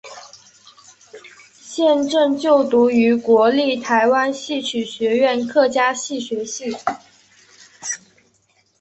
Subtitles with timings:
[1.53, 6.75] 现正就读于国立台湾戏曲学院客家戏学系。